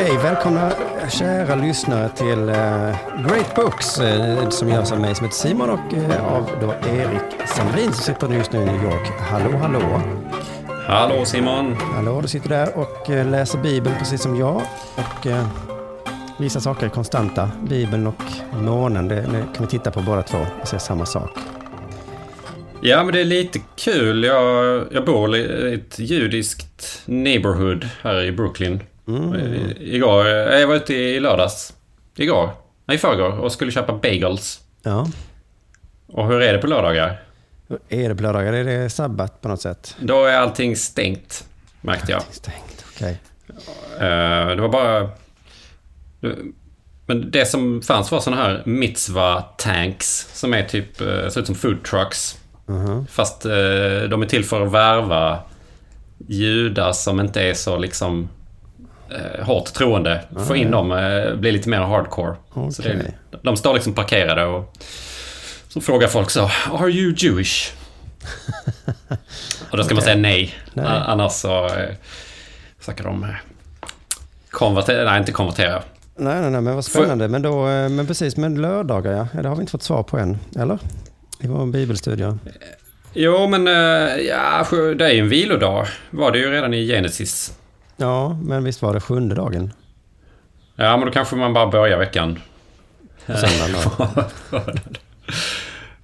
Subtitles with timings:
[0.00, 0.72] Okej, välkomna
[1.10, 5.94] kära lyssnare till eh, Great Books eh, som görs av mig som heter Simon och
[5.94, 9.08] eh, av då Erik Sandrin som sitter just nu i New York.
[9.20, 10.02] Hallå, hallå.
[10.86, 11.76] Hallå Simon!
[11.94, 14.62] Hallå, du sitter där och läser Bibeln precis som jag.
[14.96, 15.26] Och
[16.38, 17.50] vissa saker är konstanta.
[17.68, 19.24] Bibeln och månen, det
[19.54, 21.30] kan vi titta på båda två och se samma sak.
[22.80, 24.24] Ja, men det är lite kul.
[24.24, 28.80] Jag, jag bor i ett judiskt neighborhood här i Brooklyn.
[29.08, 31.74] I, igår, jag var ute i lördags.
[32.16, 32.50] Igår?
[32.84, 34.60] Nej, i förrgår och skulle köpa bagels.
[34.82, 35.06] Ja.
[36.06, 37.22] Och hur är det på lördagar?
[37.68, 38.52] Hur Är det på lördagar?
[38.52, 39.96] Är det sabbat på något sätt?
[40.00, 41.44] Då är allting stängt,
[41.80, 42.22] märkte jag.
[42.30, 43.20] Stängt, okej.
[44.00, 45.10] Eh, det var bara...
[47.06, 51.46] Men det som fanns var sådana här mitzva tanks som är typ, eh, ser ut
[51.46, 52.38] som food trucks.
[52.66, 53.06] Mhm.
[53.06, 53.50] Fast eh,
[54.10, 55.38] de är till för att värva
[56.28, 58.28] judar som inte är så liksom
[59.10, 60.20] eh, hårt troende.
[60.46, 62.36] Få in dem, eh, bli lite mer hardcore.
[62.72, 64.74] Så det, de står liksom parkerade och
[65.68, 67.72] så frågar folk så Are you Jewish?
[69.70, 70.54] och då ska man säga nej.
[70.74, 70.86] Nej.
[70.86, 71.94] Annars så eh,
[72.78, 73.30] försöker de eh,
[74.50, 75.82] konvertera, nej inte konvertera.
[76.16, 77.28] Nej, nej, nej, men vad spännande.
[77.28, 79.26] Men, då, eh, men precis, men lördagar, ja.
[79.34, 79.42] ja.
[79.42, 80.78] Det har vi inte fått svar på än, eller?
[81.40, 82.38] I vår bibelstudie.
[83.12, 85.86] Jo men eh, ja, det är ju en vilodag.
[86.10, 87.52] Var det ju redan i Genesis.
[88.00, 89.72] Ja, men visst var det sjunde dagen?
[90.76, 92.38] Ja men då kanske man bara börjar veckan.
[93.26, 93.90] På söndagen
[94.50, 94.58] då?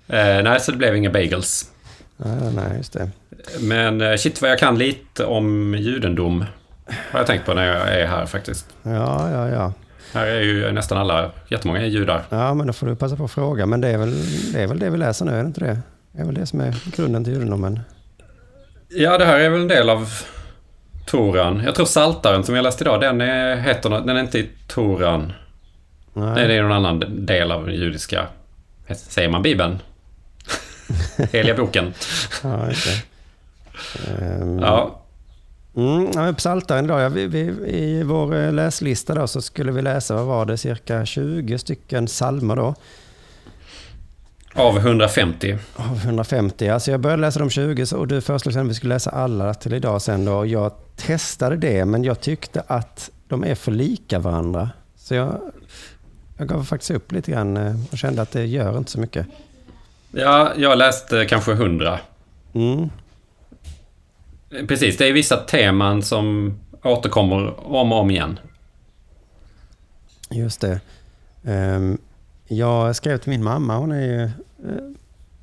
[0.09, 1.71] Eh, nej, så det blev inga bagels.
[2.17, 3.11] Nej, nej, just det.
[3.61, 6.45] Men eh, shit vad jag kan lite om judendom.
[6.87, 8.67] Har jag tänkt på när jag är här faktiskt.
[8.83, 9.73] Ja, ja, ja.
[10.13, 12.23] Här är ju nästan alla, jättemånga är judar.
[12.29, 13.67] Ja, men då får du passa på att fråga.
[13.67, 14.15] Men det är väl
[14.53, 15.79] det, är väl det vi läser nu, är det inte det?
[16.13, 17.81] Det är väl det som är grunden till judendomen.
[18.89, 20.09] Ja, det här är väl en del av
[21.07, 21.63] Toran.
[21.65, 25.33] Jag tror Saltaren som jag läste idag, den är, heter, den är inte i Toran.
[26.13, 26.35] Nej.
[26.35, 28.27] Nej, det är någon annan del av den judiska,
[28.97, 29.79] säger man Bibeln?
[31.33, 31.95] Heliga boken.
[32.43, 33.03] Ja, just det.
[34.25, 35.01] Ehm, Ja,
[35.77, 40.15] Mm, Psaltaren idag, ja, vi, vi, i vår eh, läslista då så skulle vi läsa,
[40.15, 42.75] vad var det, cirka 20 stycken psalmer då.
[44.55, 45.59] Av 150.
[45.77, 46.69] Av 150.
[46.69, 49.11] Alltså jag började läsa de 20 så- och du föreslog sen att vi skulle läsa
[49.11, 50.47] alla till idag sen då.
[50.47, 54.71] Jag testade det men jag tyckte att de är för lika varandra.
[54.97, 55.41] Så jag,
[56.37, 59.27] jag gav faktiskt upp lite grann eh, och kände att det gör inte så mycket.
[60.13, 61.99] Ja, jag läste kanske 100.
[62.55, 62.91] Mm.
[64.69, 68.39] Precis, det är vissa teman som återkommer om och om igen.
[70.31, 70.81] Just det.
[71.45, 71.99] Ehm,
[72.49, 74.31] jag skrev till min mamma, hon är ju eh,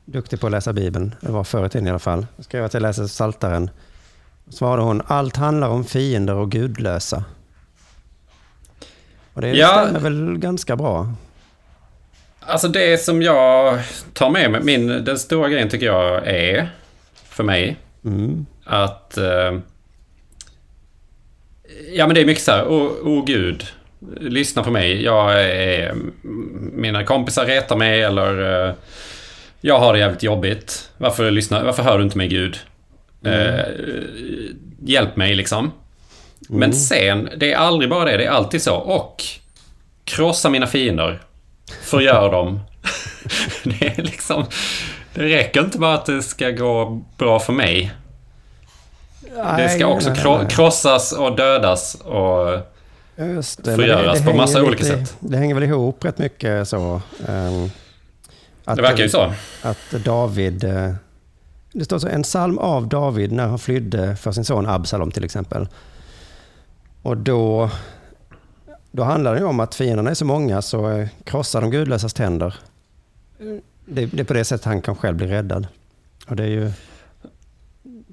[0.05, 1.15] duktig på att läsa Bibeln.
[1.21, 2.25] Det var förr i tiden i alla fall.
[2.35, 3.69] Jag skrev att jag läser Psaltaren.
[4.49, 7.23] Svarade hon, allt handlar om fiender och gudlösa.
[9.33, 9.67] Och det Ja.
[9.83, 11.13] stämmer väl ganska bra.
[12.39, 13.79] Alltså det som jag
[14.13, 16.69] tar med mig, min, den stora grejen tycker jag är,
[17.13, 18.45] för mig, Mm.
[18.65, 19.17] att...
[19.17, 19.59] Eh,
[21.93, 23.65] ja men det är mycket så här, åh oh, gud,
[24.19, 25.03] lyssna på mig.
[25.03, 25.95] Jag är,
[26.73, 28.73] mina kompisar retar mig eller eh,
[29.61, 30.89] jag har det jävligt jobbigt.
[30.97, 32.59] Varför, lyssna, varför hör du inte mig Gud?
[33.25, 33.65] Eh,
[34.79, 35.71] hjälp mig liksom.
[36.49, 38.75] Men sen, det är aldrig bara det, det är alltid så.
[38.75, 39.23] Och
[40.03, 41.21] krossa mina fiender.
[41.81, 42.59] Förgör dem.
[43.63, 44.45] det är liksom...
[45.13, 47.91] Det räcker inte bara att det ska gå bra för mig.
[49.57, 52.70] Det ska också Nej, nej, krossas och dödas och...
[53.25, 55.17] Just det, förgöras det, det på massa olika lite- sätt.
[55.19, 57.01] Det hänger väl ihop rätt mycket så.
[57.27, 57.69] ehm,
[58.65, 59.33] att, Det verkar ju så.
[59.61, 60.63] Att David...
[60.63, 60.93] eh,
[61.73, 65.23] Det står så en psalm av David när han flydde för sin son Absalom till
[65.23, 65.67] exempel.
[67.01, 67.69] Och då,
[68.91, 72.13] då handlar det ju om att fienderna är så många så eh, krossar de gudlösas
[72.13, 72.55] tänder.
[73.85, 75.67] Det, det är på det sättet han kan själv bli räddad.
[76.27, 76.71] Och det är ju...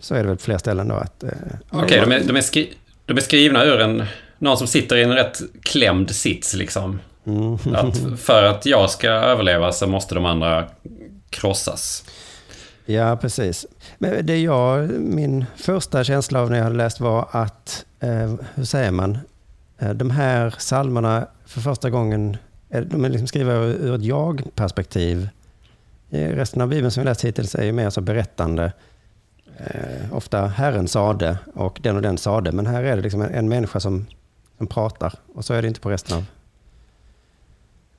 [0.00, 1.22] Så är det väl på fler ställen då att...
[1.22, 1.31] eh,
[1.70, 2.75] Okej, de, är, de, skri-
[3.06, 4.04] de är skrivna ur en...
[4.38, 7.00] Någon som sitter i en rätt klämd sits liksom.
[7.26, 7.58] Mm.
[7.75, 10.69] Att för att jag ska överleva så måste de andra
[11.31, 12.05] krossas.
[12.85, 13.67] Ja, precis.
[13.99, 18.64] Men det jag, min första känsla av när jag hade läst var att, eh, hur
[18.64, 19.19] säger man,
[19.79, 22.37] eh, de här psalmerna för första gången,
[22.70, 25.29] eh, de är liksom skrivna ur, ett jag-perspektiv.
[26.11, 28.73] Resten av Bibeln som vi läst hittills är ju mer så berättande.
[29.56, 33.35] Eh, ofta Herren sade och den och den sade, men här är det liksom en,
[33.35, 34.06] en människa som,
[34.58, 35.12] som pratar.
[35.34, 36.25] Och så är det inte på resten av...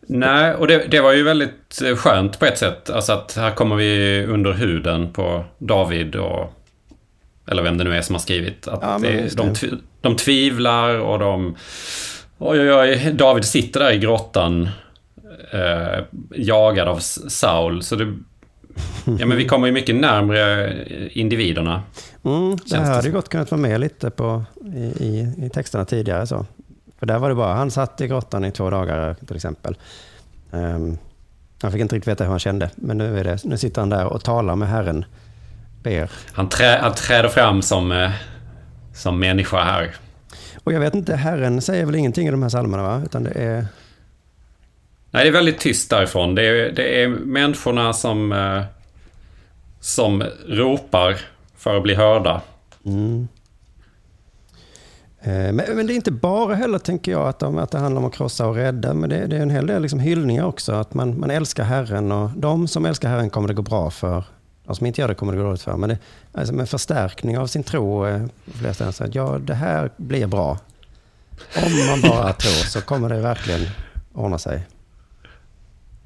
[0.07, 2.89] Nej, och det, det var ju väldigt eh, skönt på ett sätt.
[2.89, 6.53] Alltså att här kommer vi under huden på David och...
[7.47, 8.67] Eller vem det nu är som har skrivit.
[8.67, 11.55] Att Ja, det, de, tv- de tvivlar och de
[12.37, 13.11] Oj, oj, oj.
[13.13, 14.69] David sitter där i grottan.
[15.51, 16.03] Eh,
[16.35, 17.83] jagad av Saul.
[17.83, 18.05] Så det...
[19.19, 20.73] Ja, men vi kommer ju mycket närmre
[21.11, 21.83] individerna.
[22.23, 24.43] Mm, det här hade ju gott kunnat vara med lite på,
[24.75, 26.27] i, i, i texterna tidigare.
[26.27, 26.45] Så.
[26.99, 29.77] För där var det bara, han satt i grottan i två dagar till exempel.
[30.51, 30.97] Um,
[31.61, 33.89] han fick inte riktigt veta hur han kände, men nu, är det, nu sitter han
[33.89, 35.05] där och talar med Herren.
[35.83, 36.11] Ber.
[36.31, 38.11] Han, trä, han träder fram som, eh,
[38.93, 39.95] som människa här.
[40.63, 43.01] Och jag vet inte, Herren säger väl ingenting i de här psalmerna va?
[43.05, 43.65] Utan det är...
[45.11, 46.35] Nej, det är väldigt tyst därifrån.
[46.35, 48.63] Det är, det är människorna som, eh,
[49.79, 51.15] som ropar
[51.59, 52.41] för att bli hörda.
[52.85, 53.27] Mm.
[55.21, 58.01] Eh, men, men, det är inte bara heller, tänker jag, att, de, att det handlar
[58.01, 58.93] om att krossa och rädda.
[58.93, 60.73] Men det, det är en hel del liksom hyllningar också.
[60.73, 64.23] Att man, man älskar Herren och de som älskar Herren kommer det gå bra för.
[64.65, 65.77] De som inte gör det kommer det gå dåligt för.
[65.77, 65.97] Men det,
[66.31, 70.57] alltså med förstärkning av sin tro, eh, flera att ja, det här blir bra.
[71.55, 73.61] Om man bara tror så kommer det verkligen
[74.13, 74.61] ordna sig.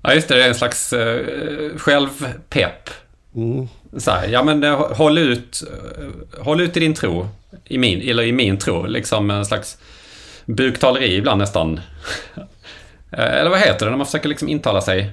[0.01, 0.35] Ja, just det.
[0.35, 2.89] Det är en slags eh, självpepp.
[3.35, 3.67] Mm.
[3.97, 7.27] Så här, ja men eh, håll ut, eh, håll ut i din tro.
[7.65, 8.85] I min, eller i min tro.
[8.85, 9.77] Liksom en slags
[10.45, 11.79] buktaleri ibland nästan.
[13.17, 15.11] Eh, eller vad heter det när man försöker liksom intala sig?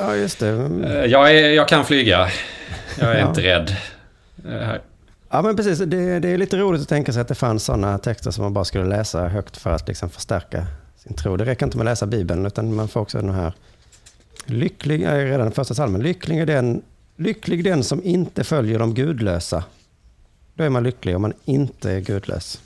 [0.00, 0.46] Ja, just det.
[1.06, 2.28] Jag, är, jag kan flyga.
[2.98, 3.28] Jag är ja.
[3.28, 3.76] inte rädd.
[5.30, 5.78] Ja, men precis.
[5.78, 8.52] Det, det, är lite roligt att tänka sig att det fanns sådana texter som man
[8.52, 10.66] bara skulle läsa högt för att liksom förstärka
[10.96, 11.36] sin tro.
[11.36, 13.52] Det räcker inte med att läsa Bibeln, utan man får också den här
[14.50, 16.02] Lycklig är redan första salmen.
[16.02, 16.82] Lycklig är den,
[17.18, 19.64] lycklig den som inte följer de gudlösa.
[20.54, 22.60] Då är man lycklig om man inte är gudlös.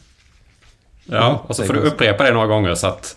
[1.04, 3.16] Ja, och så får du upprepa det några gånger så att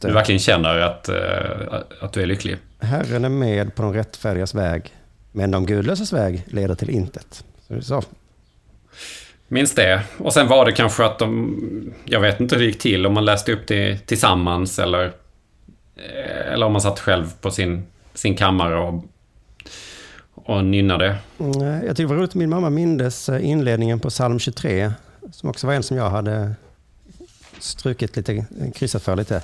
[0.00, 2.56] du verkligen känner att, uh, att du är lycklig.
[2.78, 4.94] Herren är med på de rättfärdigas väg,
[5.32, 7.44] men de gudlösas väg leder till intet.
[7.68, 8.02] Så, så.
[9.48, 10.02] Minns det.
[10.18, 11.92] Och sen var det kanske att de...
[12.04, 15.12] Jag vet inte hur det gick till, om man läste upp det tillsammans eller
[15.96, 19.04] Eh, eller om man satt själv på sin, sin kammare och,
[20.34, 21.16] och nynnade.
[21.38, 24.92] Jag tycker det var roligt min mamma mindes eh, inledningen på psalm 23.
[25.30, 26.54] Som också var en som jag hade
[27.58, 29.42] strukit lite, kryssat för lite.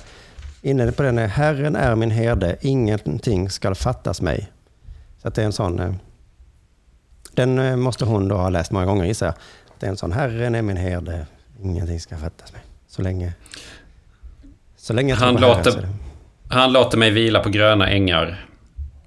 [0.61, 4.51] Inledningen på den är Herren är min herde, ingenting skall fattas mig.
[5.21, 5.79] Så att det är en sån...
[5.79, 5.93] Eh,
[7.31, 9.35] den måste hon då ha läst många gånger gissar jag.
[9.79, 11.25] Det är en sån Herren är min herde,
[11.63, 12.61] ingenting ska fattas mig.
[12.87, 13.33] Så länge...
[14.77, 15.71] Så länge Han låter...
[15.71, 15.93] Herren,
[16.49, 18.45] han låter mig vila på gröna ängar.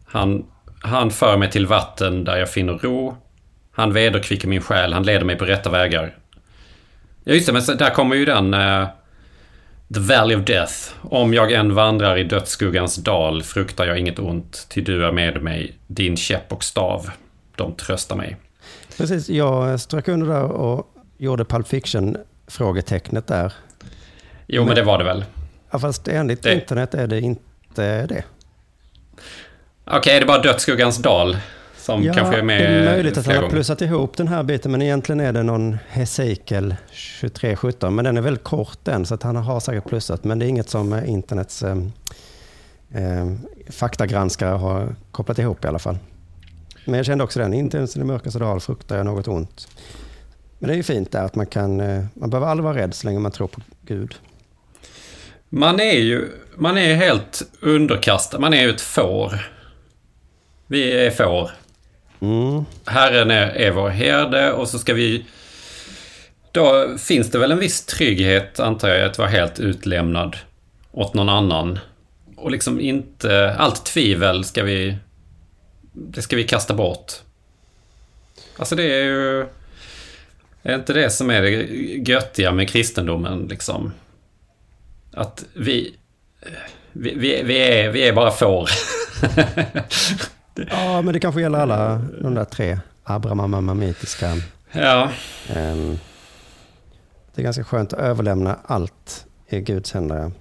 [0.05, 0.45] Han,
[0.83, 3.17] han för mig till vatten där jag finner ro.
[3.73, 4.93] Han vederkvicker min själ.
[4.93, 6.17] Han leder mig på rätta vägar.
[7.25, 7.53] Ja, just det.
[7.53, 8.55] Men där kommer ju den...
[8.55, 8.87] Uh,
[9.95, 10.75] The Valley of Death.
[11.03, 15.43] Om jag än vandrar i dödsskuggans dal fruktar jag inget ont, ty du är med
[15.43, 15.79] mig.
[15.87, 17.11] Din käpp och stav,
[17.57, 18.37] de tröstar mig.
[18.97, 20.87] Precis, jag strök under där och
[21.19, 23.53] gjorde Pulp Fiction-frågetecknet där.
[24.47, 25.25] Jo, men, men det var det väl.
[25.71, 26.55] Ja, fast enligt det...
[26.55, 28.25] internet är det inte det.
[29.85, 31.37] Okej, okay, är det bara Dödsskuggans dal
[31.77, 34.43] som ja, kanske är med det är möjligt att han har plussat ihop den här
[34.43, 36.75] biten, men egentligen är det någon Hesekiel
[37.21, 40.47] 2317, men den är väldigt kort den, så att han har säkert plussat, men det
[40.47, 41.77] är inget som internets eh,
[42.95, 43.33] eh,
[43.71, 45.99] faktagranskare har kopplat ihop i alla fall.
[46.85, 49.69] Men jag kände också den, inte ens i det mörkaste dal fruktar jag något ont.
[50.59, 52.95] Men det är ju fint där att man kan, eh, man behöver aldrig vara rädd
[52.95, 54.15] så länge man tror på Gud.
[55.49, 58.39] Man är ju man är helt underkastad.
[58.39, 59.53] Man är ju ett får.
[60.73, 61.51] Vi är får.
[62.21, 62.65] Mm.
[62.87, 65.25] Herren är, är vår herde och så ska vi...
[66.53, 70.37] Då finns det väl en viss trygghet, antar jag, att vara helt utlämnad
[70.93, 71.79] åt någon annan.
[72.37, 73.55] Och liksom inte...
[73.59, 74.97] Allt tvivel ska vi...
[75.93, 77.13] Det ska vi kasta bort.
[78.57, 79.47] Alltså det är ju...
[80.63, 81.51] Är inte det som är det
[82.11, 83.93] göttiga med kristendomen liksom?
[85.13, 85.95] Att vi,
[86.93, 88.69] vi, vi, vi, är, vi är bara får.
[90.55, 94.37] ja, men det kanske gäller alla de där tre abramamamitiska.
[94.73, 95.11] Ja.
[95.57, 95.99] Um,
[97.35, 100.33] det är ganska skönt att överlämna allt i Guds händer.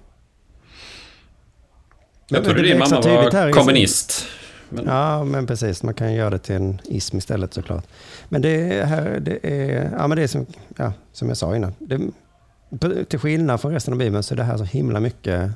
[2.28, 4.26] Jag trodde din mamma var kommunist.
[4.68, 4.84] Men...
[4.86, 5.82] Ja, men precis.
[5.82, 7.84] Man kan göra det till en ism istället såklart.
[8.28, 11.74] Men det här, det är, ja, men det är som, ja, som jag sa innan.
[11.78, 15.50] Det, till skillnad från resten av Bibeln så är det här så himla mycket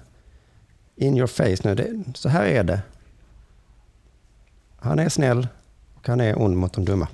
[0.96, 1.74] in your face nu.
[1.74, 2.80] Det, så här är det.
[4.86, 5.48] Han är snäll
[5.94, 7.08] och han är ond mot de dumma.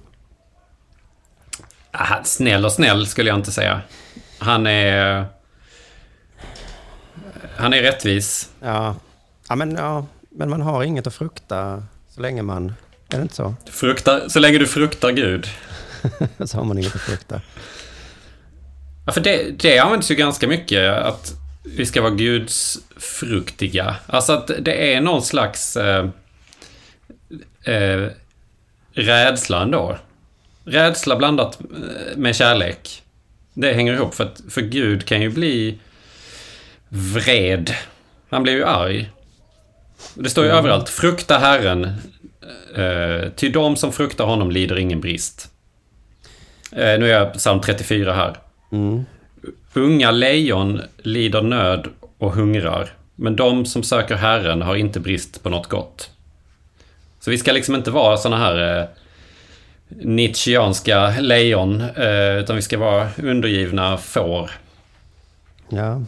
[1.92, 3.80] Aha, snäll och snäll skulle jag inte säga.
[4.38, 5.26] Han är...
[7.56, 8.50] Han är rättvis.
[8.60, 8.96] Ja,
[9.48, 12.72] ja, men, ja men man har inget att frukta så länge man...
[13.08, 13.54] Är det inte så?
[13.70, 15.46] Fruktar, så länge du fruktar Gud.
[16.44, 17.40] så har man inget att frukta.
[19.06, 20.92] Ja, för det, det används ju ganska mycket.
[20.92, 23.96] Att vi ska vara gudsfruktiga.
[24.06, 26.08] Alltså att det är någon slags eh,
[27.64, 28.08] eh,
[28.92, 29.98] rädsla ändå.
[30.64, 33.02] Rädsla blandat eh, med kärlek.
[33.54, 35.78] Det hänger ihop för att för Gud kan ju bli
[36.88, 37.74] vred.
[38.30, 39.10] Han blir ju arg.
[40.14, 40.58] Det står ju mm.
[40.58, 40.88] överallt.
[40.88, 41.84] Frukta Herren.
[42.76, 45.50] Eh, till de som fruktar honom lider ingen brist.
[46.72, 48.36] Eh, nu är jag psalm 34 här.
[48.72, 49.04] Mm.
[49.74, 51.88] Unga lejon lider nöd
[52.18, 52.90] och hungrar.
[53.14, 56.10] Men de som söker Herren har inte brist på något gott.
[57.24, 58.86] Så vi ska liksom inte vara såna här eh,
[59.88, 61.80] Nietzscheanska lejon.
[61.80, 64.50] Eh, utan vi ska vara undergivna får.
[65.68, 66.02] Ja.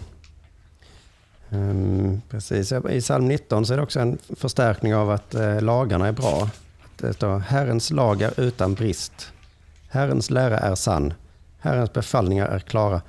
[1.51, 2.73] Um, precis.
[2.91, 6.49] I psalm 19 så är det också en förstärkning av att eh, lagarna är bra.
[6.85, 9.33] Att det står Herrens lagar utan brist.
[9.89, 11.15] Herrens lära är sann.
[11.59, 13.03] Herrens befallningar är klara.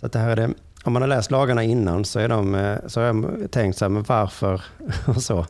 [0.00, 0.50] Så att det här är det,
[0.84, 3.84] om man har läst lagarna innan så, är de, eh, så har jag tänkt så
[3.84, 4.62] här, men varför
[5.06, 5.46] och så.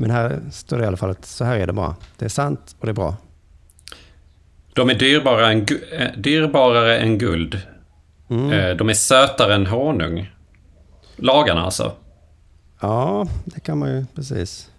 [0.00, 1.96] Men här står det i alla fall att så här är det bara.
[2.16, 3.16] Det är sant och det är bra.
[4.72, 7.60] De är dyrbara än, eh, dyrbarare än guld.
[8.30, 8.52] Mm.
[8.52, 10.30] Eh, de är sötare än honung.
[11.16, 11.92] Lagarna alltså.
[12.80, 14.70] Ja, det kan man ju precis.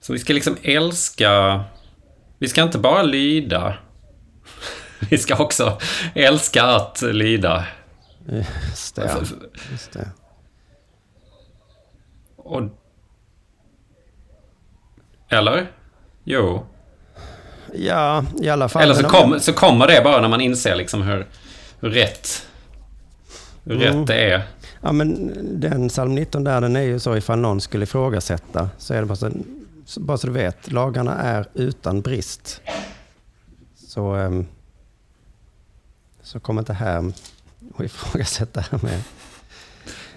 [0.00, 1.64] Så vi ska liksom älska...
[2.38, 3.76] Vi ska inte bara lyda.
[5.10, 5.78] Vi ska också
[6.14, 7.66] älska att lyda.
[8.70, 9.16] Just det.
[9.70, 10.08] Just det.
[12.36, 12.62] Och...
[15.34, 15.70] Eller?
[16.24, 16.66] Jo.
[17.74, 18.82] Ja, i alla fall.
[18.82, 21.26] Eller så, kom, så kommer det bara när man inser liksom hur,
[21.80, 22.46] hur rätt,
[23.64, 24.00] hur mm.
[24.00, 24.42] rätt det är.
[24.80, 28.94] Ja, men den psalm 19 där, den är ju så ifall någon skulle ifrågasätta, så
[28.94, 32.60] är det bara så, bara så du vet, lagarna är utan brist.
[33.74, 34.46] Så, um,
[36.22, 37.12] så kom inte här
[37.74, 39.02] och ifrågasätta med.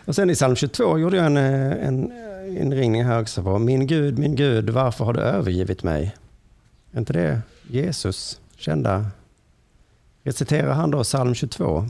[0.05, 2.11] Och sen i psalm 22 gjorde jag en, en
[2.47, 6.15] inringning här också på, min Gud, min Gud, varför har du övergivit mig?
[6.91, 9.05] Är inte det Jesus kända?
[10.23, 11.85] Reciterar han då psalm 22?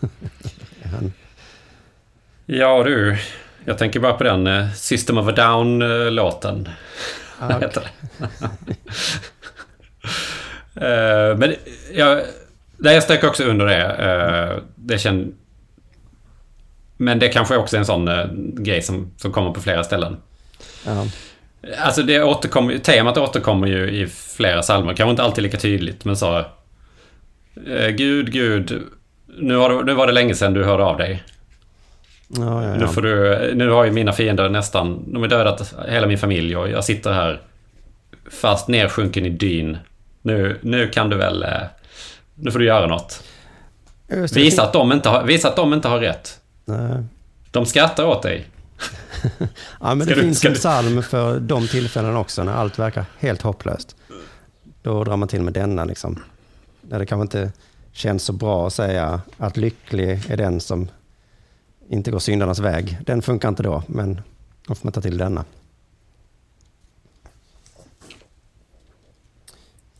[0.82, 1.12] han...
[2.46, 3.18] Ja du,
[3.64, 6.68] jag tänker bara på den uh, System of a Down-låten.
[7.38, 7.68] Ah, okay.
[10.76, 11.54] uh, men
[11.92, 12.22] jag,
[12.78, 14.62] jag sträcker också under det.
[14.74, 15.34] Det känd...
[17.02, 20.16] Men det kanske också är en sån uh, grej som, som kommer på flera ställen.
[20.86, 21.06] Ja.
[21.78, 24.94] Alltså det återkommer, temat återkommer ju i flera psalmer.
[24.94, 26.38] Kanske inte alltid lika tydligt, men så...
[27.66, 28.82] Eh, Gud, Gud,
[29.26, 31.22] nu, har du, nu var det länge sedan du hörde av dig.
[32.28, 32.76] Ja, ja, ja.
[32.76, 35.12] Nu, får du, nu har ju mina fiender nästan...
[35.12, 37.40] De har dödat hela min familj och jag sitter här
[38.30, 39.78] fast nersjunken i dyn.
[40.22, 41.42] Nu, nu kan du väl...
[41.42, 41.62] Eh,
[42.34, 43.22] nu får du göra något.
[44.34, 46.38] Visa att, de inte har, visa att de inte har rätt.
[46.64, 47.04] Nej.
[47.50, 48.48] De skrattar åt dig
[49.80, 53.42] ja, men det du, finns en psalm för de tillfällen också när allt verkar helt
[53.42, 53.96] hopplöst.
[54.82, 55.84] Då drar man till med denna.
[55.84, 56.22] Liksom.
[56.80, 57.52] Där det kanske inte
[57.92, 60.88] känns så bra att säga att lycklig är den som
[61.88, 62.98] inte går syndarnas väg.
[63.06, 64.20] Den funkar inte då, men
[64.66, 65.44] då får man ta till denna.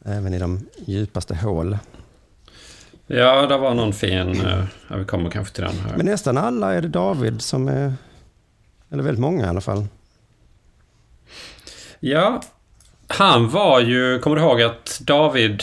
[0.05, 1.79] Även i de djupaste hål.
[3.07, 4.41] Ja, det var någon fin...
[4.41, 5.97] Eh, ja, vi kommer kanske till den här.
[5.97, 7.95] Men nästan alla är det David som är
[8.91, 9.87] eller väldigt många i alla fall.
[12.01, 12.43] Ja,
[13.07, 15.63] han var ju, kommer du ihåg att David...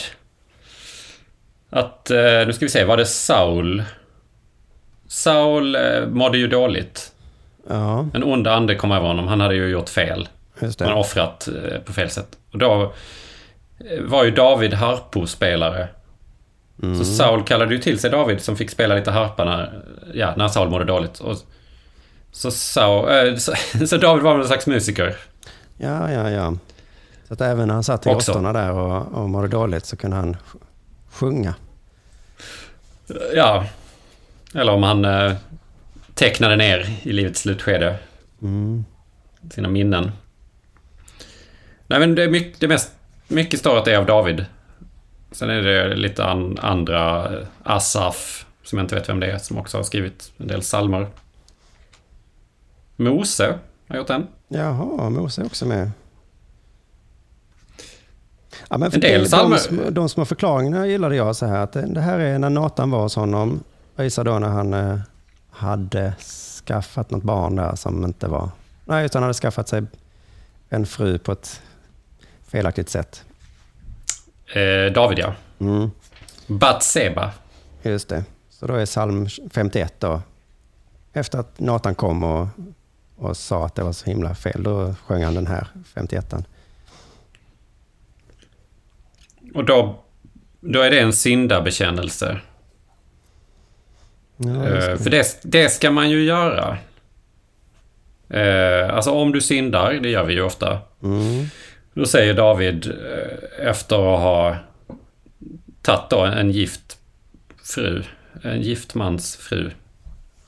[1.70, 3.84] Att, eh, nu ska vi se, var det Saul?
[5.08, 7.12] Saul eh, mådde ju dåligt.
[7.68, 8.08] Ja.
[8.14, 9.28] En ond ande kom över honom.
[9.28, 10.28] Han hade ju gjort fel.
[10.60, 10.84] Just det.
[10.84, 11.48] Han offrat
[11.84, 12.38] på fel sätt.
[12.52, 12.92] Och då
[14.00, 15.88] var ju David harpospelare.
[16.82, 16.98] Mm.
[16.98, 19.82] Så Saul kallade ju till sig David som fick spela lite harpa när,
[20.14, 21.18] ja, när Saul mådde dåligt.
[21.18, 21.36] Och
[22.32, 23.52] så, så, äh, så,
[23.86, 25.16] så David var väl en slags musiker?
[25.76, 26.56] Ja, ja, ja.
[27.28, 30.16] Så att även när han satt i åttorna där och, och mådde dåligt så kunde
[30.16, 30.36] han
[31.10, 31.54] sjunga.
[33.34, 33.64] Ja.
[34.54, 35.32] Eller om han eh,
[36.14, 37.96] tecknade ner i livets slutskede.
[38.42, 38.84] Mm.
[39.50, 40.12] Sina minnen.
[41.86, 42.90] Nej men det är mycket, det mest,
[43.28, 44.44] mycket står att det är av David.
[45.32, 49.38] Sen är det lite an, andra, eh, Asaf, som jag inte vet vem det är,
[49.38, 51.06] som också har skrivit en del psalmer.
[52.96, 53.58] Mose
[53.88, 54.26] har gjort den.
[54.48, 55.90] Jaha, Mose är också med.
[58.68, 61.58] Ja, men en del de, de, de små förklaringarna gillade jag så här.
[61.58, 63.64] Att det här är när Nathan var hos honom.
[63.96, 64.98] Jag då när han eh,
[65.50, 66.14] hade
[66.66, 68.50] skaffat något barn där som inte var...
[68.84, 69.82] Nej, utan han hade skaffat sig
[70.68, 71.62] en fru på ett
[72.46, 73.24] felaktigt sätt.
[74.52, 75.34] Eh, David ja.
[75.60, 75.90] Mm.
[76.46, 77.30] Batseba.
[77.82, 78.24] Just det.
[78.50, 80.22] Så då är psalm 51 då
[81.12, 82.48] efter att Nathan kom och,
[83.16, 86.34] och sa att det var så himla fel, då sjöng han den här 51
[89.54, 90.00] Och då,
[90.60, 92.40] då är det en syndabekännelse.
[94.36, 94.98] Ja, Eh, det.
[94.98, 96.78] för det, det ska man ju göra.
[98.28, 100.78] Eh, alltså om du syndar, det gör vi ju ofta.
[101.02, 101.46] Mm.
[101.94, 104.56] Då säger David eh, efter att ha
[105.82, 106.98] tagit då en gift
[107.62, 108.02] fru,
[108.42, 109.70] en gift mans fru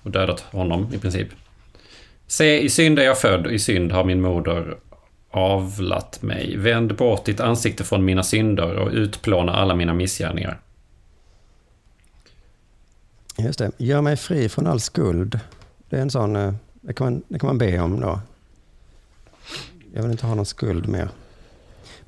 [0.02, 1.28] och dödat honom i princip.
[2.26, 4.76] Se, i synd är jag född och i synd har min moder
[5.30, 6.56] avlat mig.
[6.56, 10.60] Vänd bort ditt ansikte från mina synder och utplåna alla mina missgärningar.
[13.38, 13.70] Just det.
[13.76, 15.40] Gör mig fri från all skuld.
[15.88, 18.20] Det är en sån, eh, det kan man, det kan man be om då.
[19.94, 21.08] Jag vill inte ha någon skuld mer.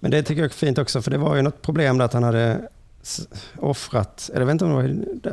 [0.05, 2.13] Men det tycker jag är fint också, för det var ju något problem där att
[2.13, 2.69] han hade
[3.57, 4.77] offrat, eller jag vet inte om det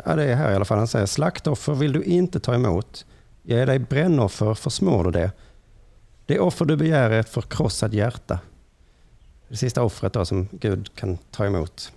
[0.05, 3.05] var, det är här i alla fall, han säger slaktoffer vill du inte ta emot.
[3.43, 5.31] Ge dig brännoffer, försmår du det.
[6.25, 8.39] Det offer du begär är ett förkrossat hjärta.
[9.47, 11.91] Det sista offret då som Gud kan ta emot.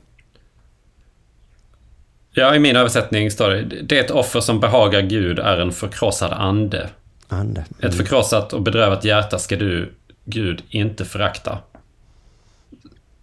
[2.30, 5.72] Ja, i min översättning står det Det är ett offer som behagar Gud är en
[5.72, 6.90] förkrossad ande.
[7.28, 7.64] Ande.
[7.82, 11.58] Ett förkrossat och bedrövat hjärta ska du, Gud, inte förakta.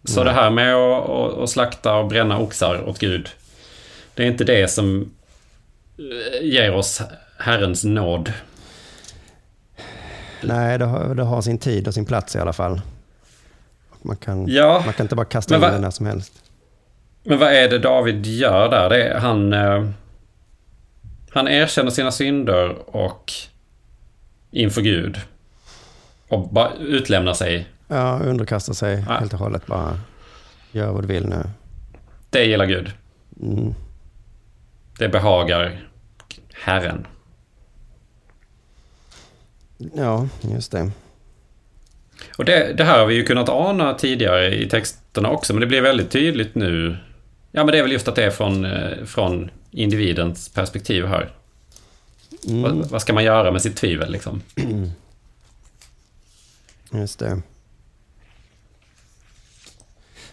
[0.03, 3.29] Så det här med att, att, slakta och bränna oxar åt Gud,
[4.13, 5.12] det är inte det som
[5.98, 7.01] eh, ger oss
[7.39, 8.34] Herrens nåd.
[10.43, 12.81] Nej, det har, det har sin tid och sin plats i alla fall.
[14.01, 16.34] Man kan, Ja, man kan inte bara kasta in den när som helst.
[17.24, 18.89] men vad är det David gör där?
[18.89, 19.89] Det är, han, eh,
[21.29, 23.31] han erkänner sina synder och
[24.51, 25.17] inför Gud.
[26.27, 27.67] Och bara utlämnar sig.
[27.91, 29.13] Ja, underkasta sig Ja.
[29.13, 30.00] helt och hållet bara.
[30.72, 31.44] Gör vad du vill nu.
[32.29, 32.92] Det gillar Gud.
[33.42, 33.74] Mm.
[34.98, 35.87] Det behagar
[36.53, 37.07] Herren.
[39.96, 40.92] Ja, just det.
[42.37, 45.68] Och det, det här har vi ju kunnat ana tidigare i texterna också, men det
[45.68, 46.98] blir väldigt tydligt nu.
[47.51, 51.31] Ja, men det är väl just att det är från, eh, från individens perspektiv här.
[52.48, 52.61] Mm.
[52.61, 54.42] Vad, vad ska man göra med sitt tvivel liksom?
[56.92, 57.42] Just det.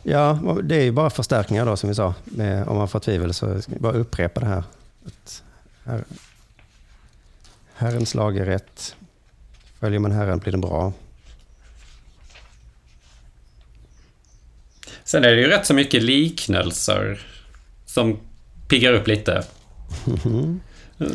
[0.03, 2.15] Ja, det är ju bara förstärkningar då som vi sa.
[2.67, 4.65] Om man får tvivel så ska vi bara upprepa det här.
[5.07, 5.43] Att
[5.85, 6.05] her,
[7.75, 8.97] herrens lag är rätt.
[9.81, 10.93] Följer man Herren blir det bra.
[15.05, 17.27] Sen är det ju rätt så mycket liknelser
[17.87, 18.19] som
[18.69, 19.45] piggar upp lite.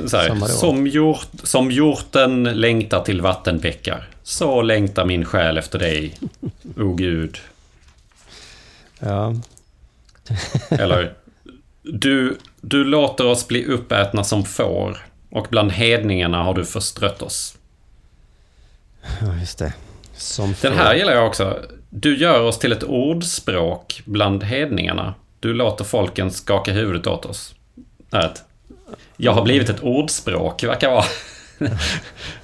[0.07, 6.19] Så här, som, hjort, som hjorten längtar till vattenbäckar, så längtar min själ efter dig,
[6.77, 7.37] o Gud.
[9.05, 9.33] Ja,
[10.69, 11.13] Eller
[11.81, 14.97] du, du låter oss bli uppätna som får
[15.29, 17.57] och bland hedningarna har du förstrött oss.
[19.21, 19.73] ja just det.
[20.13, 21.59] Som Den får- här gillar jag också.
[21.89, 25.13] Du gör oss till ett ordspråk bland hedningarna.
[25.39, 27.55] Du låter folken skaka huvudet åt oss.
[28.09, 28.43] Rätt.
[29.17, 31.05] Jag har blivit ett ordspråk, verkar vara.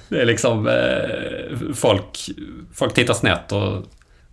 [0.08, 2.18] Det är liksom eh, folk,
[2.74, 3.84] folk tittar snett och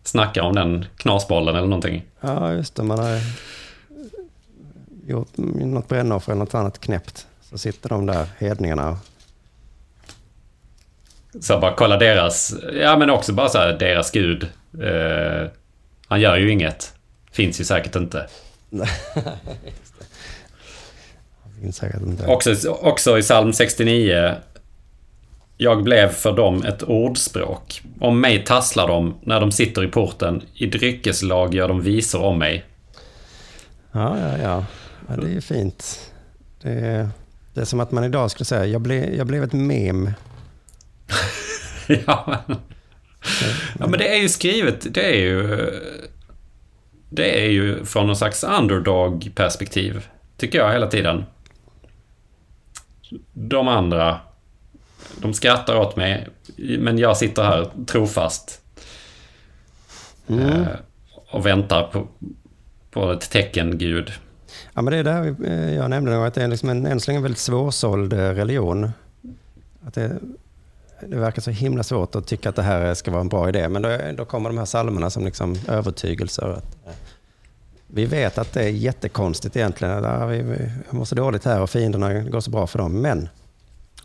[0.07, 2.05] snackar om den knasbollen eller någonting.
[2.21, 2.83] Ja, just det.
[2.83, 3.19] Man har
[5.07, 7.27] gjort något brännoffer eller något annat knäppt.
[7.41, 8.99] Så sitter de där hedningarna.
[11.41, 14.43] Så bara kolla deras, ja men också bara så här, deras gud.
[14.81, 15.49] Eh,
[16.07, 16.93] han gör ju inget.
[17.31, 18.27] Finns ju säkert inte.
[21.55, 22.25] Det finns säkert inte.
[22.25, 24.35] Också, också i psalm 69.
[25.57, 27.81] Jag blev för dem ett ordspråk.
[27.99, 30.41] Om mig tasslar de när de sitter i porten.
[30.53, 32.65] I dryckeslag gör de visor om mig.
[33.91, 34.65] Ja, ja, ja.
[35.07, 36.11] ja det är ju fint.
[36.61, 37.09] Det är,
[37.53, 40.11] det är som att man idag skulle säga, jag, ble, jag blev ett mem.
[42.05, 42.57] ja, men,
[43.79, 45.71] ja, men det är ju skrivet, det är ju...
[47.09, 50.07] Det är ju från någon slags underdog-perspektiv.
[50.37, 51.25] Tycker jag hela tiden.
[53.33, 54.19] De andra,
[55.17, 56.27] de skrattar åt mig.
[56.57, 58.61] Men jag sitter här trofast.
[60.27, 60.61] Mm.
[60.61, 60.67] Eh,
[61.31, 62.07] och väntar på,
[62.91, 64.11] på ett tecken, Gud.
[64.73, 66.99] Ja, men det är där eh, jag nämnde nog att det är liksom en, än
[66.99, 68.91] så länge väldigt svårsåld eh, religion.
[69.85, 70.19] Att det,
[71.07, 73.69] det verkar så himla svårt att tycka att det här ska vara en bra idé.
[73.69, 76.49] Men då, då kommer de här psalmerna som liksom övertygelser.
[76.49, 76.77] Att,
[77.87, 80.03] vi vet att det är jättekonstigt egentligen.
[80.03, 83.01] Ja, vi, vi mår så dåligt här och fienderna går så bra för dem.
[83.01, 83.29] Men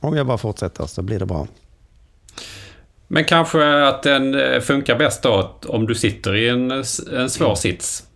[0.02, 1.46] om jag bara fortsätter så blir det bra.
[3.08, 6.70] Men kanske att den eh, funkar bäst då om du sitter i en,
[7.12, 8.06] en svår sits.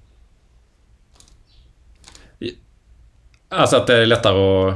[2.41, 2.53] I-
[3.49, 4.75] Alltså att det är lättare att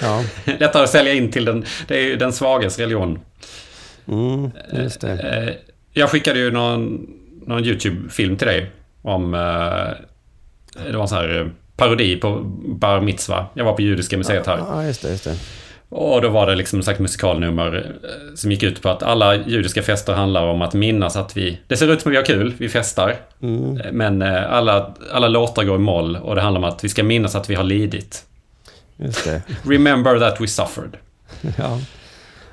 [0.00, 0.24] Ja.
[0.58, 3.18] Lättare att sälja in till den, det är den svages religion.
[4.08, 5.12] Mm, just det.
[5.12, 5.54] Eh,
[5.92, 7.06] Jag skickade ju någon,
[7.46, 8.70] någon YouTube-film till dig
[9.02, 9.34] om...
[9.34, 9.40] eh,
[10.86, 13.46] Det var en sån här eh, parodi på Bar Mitzva.
[13.54, 14.58] Jag var på Judiska museet här.
[14.58, 15.10] Ja, just det.
[15.10, 15.36] Just det.
[15.90, 19.82] Och då var det liksom slags musikalnummer eh, som gick ut på att alla judiska
[19.82, 21.60] fester handlar om att minnas att vi...
[21.66, 23.16] Det ser ut som att vi har kul, vi festar.
[23.42, 23.80] Mm.
[23.80, 26.88] Eh, Men eh, alla, alla låtar går i moll och det handlar om att vi
[26.88, 28.24] ska minnas att vi har lidit.
[28.96, 29.42] Just det.
[29.62, 30.96] Remember that we suffered.
[31.58, 31.80] Ja.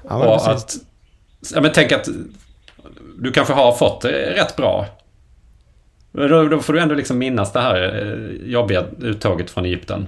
[0.10, 0.48] Ja, men och precis.
[0.48, 0.76] att...
[1.56, 2.08] Ja, men tänk att
[3.18, 4.86] du kanske har fått det rätt bra.
[6.12, 10.08] Då, då får du ändå liksom minnas det här jobbiga uttåget från Egypten.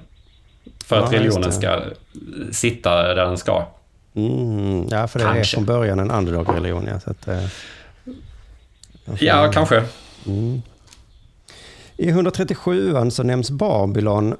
[0.88, 1.80] För att Ja, just religionen ska
[2.52, 3.66] sitta där den ska.
[4.14, 5.56] Mm, ja, för det är Kanske.
[5.56, 6.86] från början en underdog-religion.
[6.86, 7.44] Ja, så att, eh,
[9.20, 9.84] Ja, kanske.
[10.26, 10.62] mm.
[11.96, 14.36] I 137an så nämns Babylon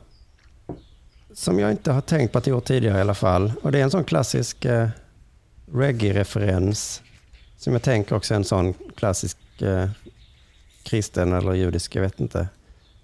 [1.35, 3.53] som jag inte har tänkt på att det gjort tidigare i alla fall.
[3.63, 4.89] Och det är en sån klassisk eh,
[5.73, 7.03] reggae-referens
[7.57, 9.89] som jag tänker också är en sån klassisk eh,
[10.83, 12.49] kristen eller judisk, jag vet inte.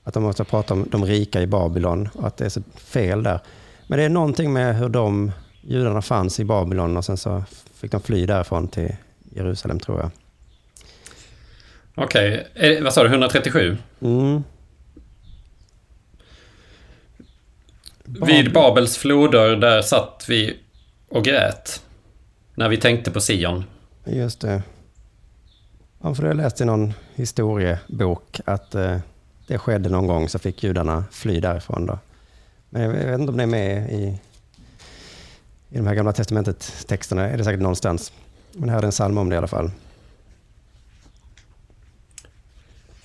[0.05, 3.23] Att de måste prata om de rika i Babylon och att det är så fel
[3.23, 3.41] där.
[3.87, 7.91] Men det är någonting med hur de judarna fanns i Babylon och sen så fick
[7.91, 8.97] de fly därifrån till
[9.33, 10.11] Jerusalem tror jag.
[11.95, 13.09] Okej, Eh, vad sa du?
[13.09, 13.77] 137?
[14.01, 14.45] Mm.
[18.05, 20.57] Vid Babels floder, där satt vi
[21.09, 21.83] och grät.
[22.55, 23.65] När vi tänkte på Sion.
[24.05, 24.63] Just det.
[26.03, 28.97] Ja, för jag läste i någon historiebok att eh,
[29.47, 31.87] det skedde någon gång så fick judarna fly därifrån.
[31.87, 31.99] Då.
[32.71, 34.21] Men jag vet inte om det är med i,
[35.71, 37.29] i de här gamla testamentet-texterna.
[37.29, 38.13] är det säkert någonstans.
[38.53, 39.71] Men här är en psalm om det i alla fall.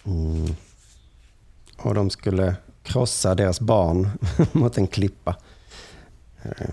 [0.06, 0.56] Mm.
[1.78, 4.10] Och de skulle krossa deras barn
[4.52, 5.36] mot en klippa.
[6.43, 6.69] Eh,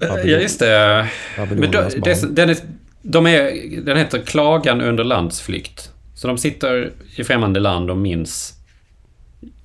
[0.00, 1.08] Ja, just det.
[1.36, 2.56] Men då, det, den, är,
[3.02, 5.90] de är, den heter Klagan under landsflykt.
[6.14, 8.54] Så de sitter i främmande land och minns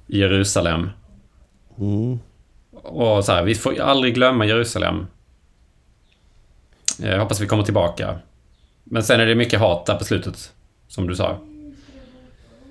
[0.10, 0.89] Jerusalem.
[1.80, 2.19] Mm.
[2.72, 5.08] Och så här, vi får aldrig glömma Jerusalem.
[6.98, 8.19] Jag hoppas vi kommer tillbaka.
[8.84, 10.54] Men sen är det mycket hat där på slutet,
[10.88, 11.38] som du sa.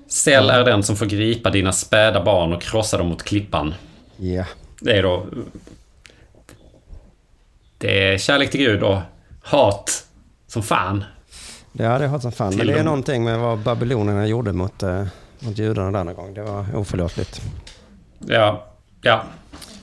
[0.07, 3.73] Säll är den som får gripa dina späda barn och krossa dem mot klippan.
[4.17, 4.45] Ja.
[4.79, 5.25] Det är då...
[7.77, 8.97] Det är kärlek till Gud och
[9.41, 10.07] hat
[10.47, 11.03] som fan.
[11.71, 12.55] Det hade jag hört som fan.
[12.55, 12.85] Men det är dem.
[12.85, 15.05] någonting med vad babylonierna gjorde mot, eh,
[15.39, 16.33] mot judarna denna gång.
[16.33, 17.41] Det var oförlåtligt.
[18.19, 18.65] Ja,
[19.01, 19.23] ja.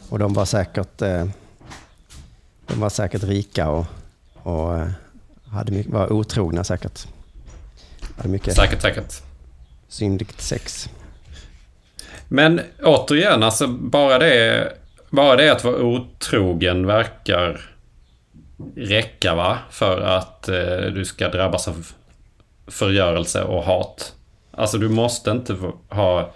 [0.08, 1.26] Och de var säkert, eh,
[2.66, 3.86] de var säkert rika och,
[4.42, 4.88] och eh,
[5.50, 7.06] hade mycket, var otrogna säkert.
[8.16, 9.22] Hade mycket Säkert, säkert.
[9.88, 10.88] syndigt sex.
[12.28, 14.72] Men återigen, alltså bara det,
[15.10, 17.70] bara det att vara otrogen verkar
[18.76, 19.58] räcka va?
[19.70, 21.86] För att eh, du ska drabbas av
[22.66, 24.12] förgörelse och hat.
[24.56, 25.56] Alltså du måste inte
[25.88, 26.30] ha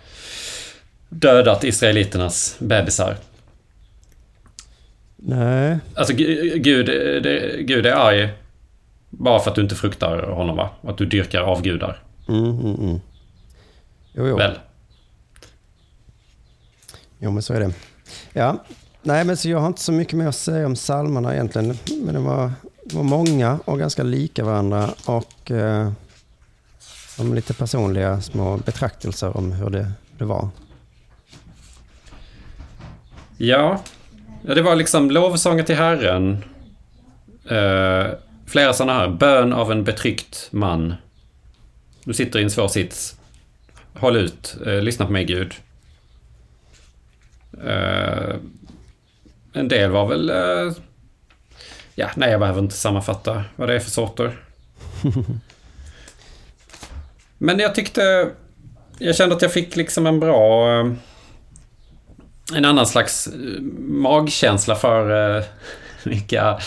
[1.08, 3.16] dödat israeliternas bebisar.
[5.16, 6.86] Nej, Alltså Gu- Gud,
[7.22, 8.28] det, Gud är arg
[9.10, 10.70] bara för att du inte fruktar honom va?
[10.82, 12.02] Att du dyrkar avgudar.
[12.28, 13.00] mm, mm, mm.
[14.12, 14.36] Jo, jo.
[14.36, 14.58] Väl?
[17.18, 17.72] jo, men så är det.
[18.32, 18.64] Ja,
[19.02, 21.78] nej, men så jag har inte så mycket mer att säga om psalmerna egentligen.
[22.04, 22.52] Men det var,
[22.84, 24.90] det var många och ganska lika varandra.
[25.06, 25.92] Och eh,
[27.20, 30.48] om lite personliga små betraktelser om hur det, det var.
[33.36, 33.82] Ja.
[34.42, 36.44] det var liksom lovsånger till Herren.
[37.48, 38.06] Eh,
[38.46, 39.08] flera sådana här.
[39.08, 40.94] Bön av en betryckt man.
[42.04, 43.16] Du sitter i en svår sits.
[43.94, 44.56] Håll ut.
[44.66, 45.54] Eh, lyssna på mig Gud.
[47.64, 48.36] Eh,
[49.52, 50.32] en del var väl...
[51.94, 54.40] Ja, nej jag behöver inte sammanfatta vad det är för sorter.
[57.42, 58.30] Men jag tyckte...
[58.98, 60.70] Jag kände att jag fick liksom en bra...
[60.80, 60.92] Eh,
[62.54, 65.44] en annan slags eh, magkänsla för eh,
[66.04, 66.60] vilka...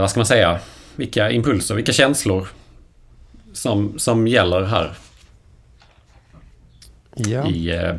[0.00, 0.58] Vad ska man säga?
[0.96, 2.48] Vilka impulser, vilka känslor
[3.52, 4.94] som, som gäller här
[7.16, 7.46] Ja.
[7.46, 7.94] i,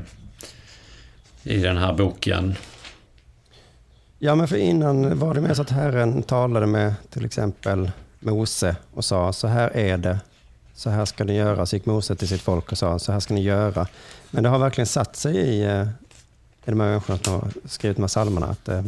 [1.44, 2.56] i den här boken.
[4.20, 8.76] Ja, men för innan var det mer så att Herren talade med till exempel Mose
[8.94, 10.20] och sa så här är det,
[10.82, 11.65] så här ska ni göra.
[11.65, 13.88] Så gick Mose till sitt folk och sa så här ska ni göra.
[14.32, 15.82] Men det har verkligen satt sig i, eh,
[16.65, 18.84] i de här människorna som har skrivit de här psalmerna att eh,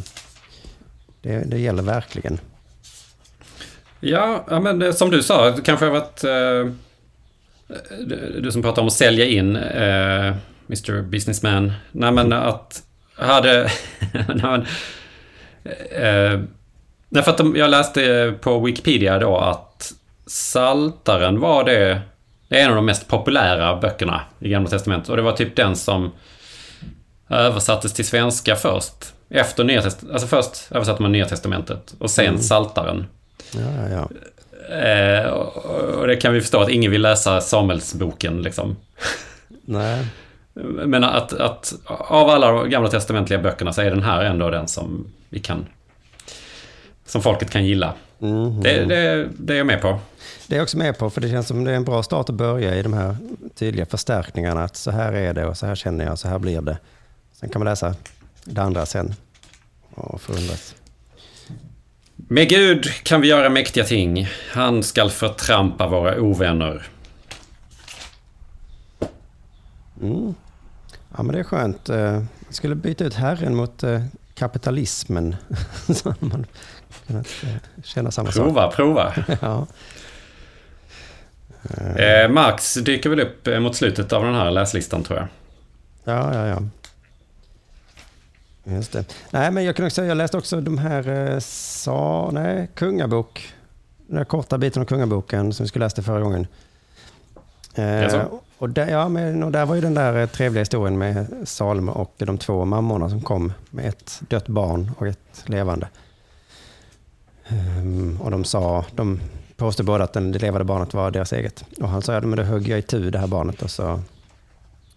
[1.21, 2.39] det, det gäller verkligen.
[3.99, 6.23] Ja, men eh, som du sa, det kanske har varit...
[6.23, 6.73] Eh,
[8.05, 10.35] du, du som pratar om att sälja in eh,
[10.67, 11.73] Mr Businessman.
[11.91, 12.83] Nej men att...
[13.15, 13.71] Hade...
[14.13, 14.65] nej, men,
[15.91, 16.39] Eh,
[17.09, 19.72] därför att de, jag läste på Wikipedia då att
[20.25, 22.01] Saltaren var det,
[22.47, 25.09] det är en av de mest populära böckerna i Gamla Testamentet.
[25.09, 26.11] Och det var typ den som
[27.29, 29.13] översattes till svenska först.
[29.29, 30.13] Efter Nya Testamentet.
[30.13, 32.41] Alltså först översatte man Nya Testamentet och sen mm.
[32.41, 33.07] Saltaren.
[33.53, 34.09] Ja, ja.
[34.75, 38.75] Eh, och det kan vi förstå att ingen vill läsa Samuelsboken liksom.
[39.65, 40.05] Nej.
[40.85, 45.07] Men att, att av alla gamla testamentliga böckerna så är den här ändå den som
[45.29, 45.65] vi kan...
[47.05, 47.93] Som folket kan gilla.
[48.21, 48.61] Mm.
[48.61, 49.99] Det, det, det är jag med på.
[50.47, 52.29] Det är jag också med på, för det känns som det är en bra start
[52.29, 53.17] att börja i de här
[53.55, 54.63] tydliga förstärkningarna.
[54.63, 56.77] Att så här är det och så här känner jag, så här blir det.
[57.33, 57.95] Sen kan man läsa
[58.45, 59.15] det andra sen
[59.95, 60.75] och förundras.
[62.15, 64.27] Med Gud kan vi göra mäktiga ting.
[64.51, 66.87] Han skall förtrampa våra ovänner.
[70.01, 70.35] Mm.
[71.17, 71.89] Ja, men det är skönt.
[71.89, 74.01] Eh, jag skulle byta ut Herren mot eh,
[74.35, 75.35] kapitalismen.
[75.89, 76.45] Så man
[77.07, 78.75] kunnat eh, känna samma prova, sak.
[78.75, 79.37] Prova, prova.
[79.41, 79.67] ja.
[81.97, 85.27] Eh, Marx dyker väl upp mot slutet av den här läslistan tror jag.
[86.03, 86.63] Ja, ja, ja.
[88.63, 89.05] Just det.
[89.31, 93.53] Nej, men jag kan också säga, jag läste också de här, sa, nej, kungabok.
[94.07, 96.47] Den här korta biten av kungaboken som vi skulle läsa förra gången.
[97.75, 98.25] Eh,
[98.57, 102.13] och, där, ja, men, och där var ju den där trevliga historien med Salme och
[102.17, 105.87] de två mammorna som kom med ett dött barn och ett levande.
[107.49, 109.19] Um, och de sa, de
[109.63, 111.65] påstod båda att det levande barnet var deras eget.
[111.81, 113.99] Och han sa, ja, men då högg jag itu det här barnet och så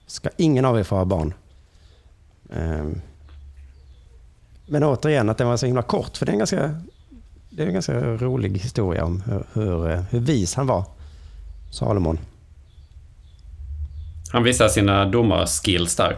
[0.07, 1.35] ska ingen av er få ha barn.
[2.49, 3.01] Um,
[4.67, 6.81] men återigen att den var så himla kort, för det är en ganska,
[7.51, 10.85] det är en ganska rolig historia om hur, hur, hur vis han var,
[11.71, 12.19] Salomon.
[14.33, 16.17] Han visar sina domarskills där.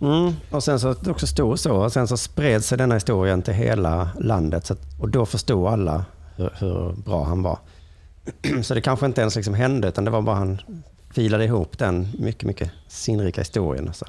[0.00, 1.72] Mm, och sen så det också stod så.
[1.72, 4.66] Och sen så spred sig denna historien till hela landet.
[4.66, 6.04] Så att, och då förstod alla
[6.38, 7.58] hur, hur, bra han var.
[8.62, 10.60] Så det kanske inte ens liksom hände, utan det var bara han
[11.10, 13.90] filade ihop den mycket, mycket sinnrika historien.
[13.94, 14.06] Så,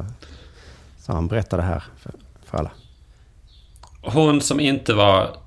[1.00, 2.12] så han berättade det här för,
[2.46, 2.72] för alla.
[4.02, 5.38] Hon som inte var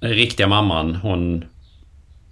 [0.00, 1.44] den riktiga mamman, hon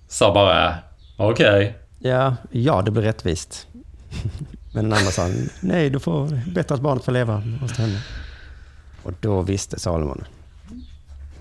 [0.09, 0.75] sa bara
[1.17, 1.57] okej.
[1.57, 1.73] Okay.
[2.11, 3.67] Ja, ja, det blir rättvist.
[4.75, 8.01] Men den andra sa, nej, du får bättre att barnet får leva hos henne.
[9.03, 10.25] Och då visste Salomon.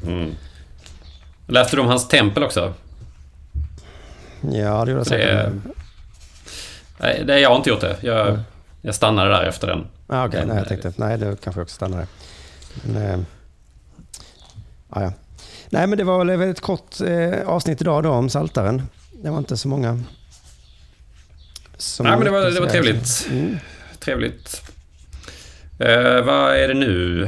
[0.08, 0.32] Mm.
[1.48, 2.74] Läste du om hans tempel också?
[4.52, 5.54] Ja, det gjorde jag säkert.
[6.98, 7.98] Nej, det, jag har inte gjort det.
[8.02, 8.42] Jag, mm.
[8.82, 9.88] jag stannade där efter den.
[10.08, 10.48] Ah, Okej, okay.
[10.48, 12.08] nej, jag tänkte, nej, det kanske också stannade.
[12.84, 13.20] Men, eh,
[14.90, 15.14] ah, ja.
[15.70, 18.82] Nej, men det var väl ett väldigt kort eh, avsnitt idag då om Saltaren.
[19.24, 20.00] Det var inte så många
[22.00, 23.28] Nej, men det var, det var trevligt.
[23.32, 23.58] Mm.
[24.00, 24.62] Trevligt.
[25.82, 27.24] Uh, vad är det nu?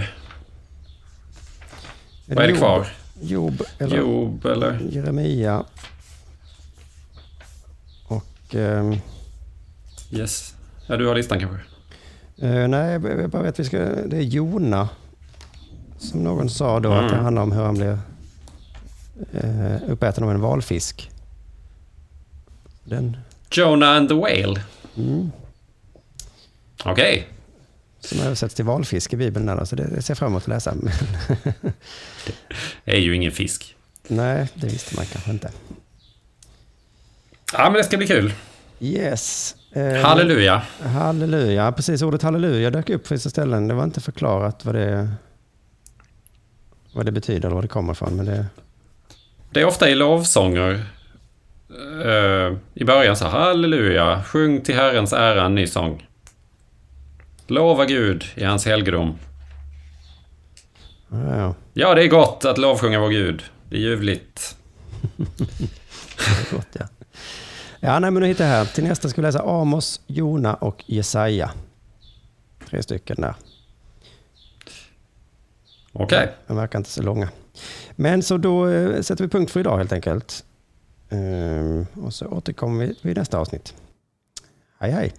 [2.28, 2.88] Är vad är det kvar?
[3.22, 4.80] Job eller, Job eller?
[4.90, 5.64] Jeremia.
[8.56, 9.00] Um,
[10.12, 10.56] yes.
[10.88, 11.58] Ja, du har listan kanske?
[12.44, 13.80] Uh, nej, jag bara vet vi ska...
[13.80, 14.90] Det är Jona.
[15.98, 17.06] Som någon sa då, mm.
[17.06, 18.00] att det handlar om hur han blev
[19.44, 21.12] uh, uppäten av en valfisk.
[22.84, 23.18] Den
[23.52, 24.62] Jonah and the Whale.
[24.98, 25.32] Mm.
[26.84, 26.92] Okej.
[26.92, 27.24] Okay.
[28.00, 29.46] Som översätts till valfisk i Bibeln.
[29.46, 30.76] Där, så det, det ser jag fram emot att läsa.
[32.86, 33.76] det är ju ingen fisk.
[34.08, 35.52] Nej, det visste man kanske inte.
[37.54, 38.34] Ja, men det ska bli kul.
[38.80, 39.56] Yes.
[39.72, 40.62] Eh, halleluja.
[40.82, 41.72] Halleluja.
[41.72, 43.68] Precis, ordet halleluja dök upp på vissa ställen.
[43.68, 45.10] Det var inte förklarat vad det,
[46.94, 48.16] vad det betyder eller var det kommer ifrån.
[48.16, 48.46] Men det...
[49.52, 50.86] det är ofta i lovsånger
[52.06, 56.08] uh, i början så halleluja, sjung till Herrens ära en ny sång.
[57.48, 59.18] Lova Gud i hans helgedom.
[61.10, 61.56] Ja.
[61.74, 63.44] ja, det är gott att lovsjunga vår Gud.
[63.70, 64.56] Det är ljuvligt.
[65.18, 65.44] det
[66.24, 66.86] är gott, ja.
[67.86, 68.66] Ja, nej, men nu hittar jag här.
[68.66, 71.52] Till nästa ska vi läsa Amos, Jona och Jesaja.
[72.70, 73.36] Tre stycken där.
[75.94, 76.06] Okej.
[76.18, 76.28] Okay.
[76.48, 77.30] De verkar inte så långa.
[77.92, 80.46] Men så då eh, sätter vi punkt för idag helt enkelt.
[81.10, 83.74] Ehm, och så återkommer vi vid nästa avsnitt.
[84.80, 85.14] Hej hej!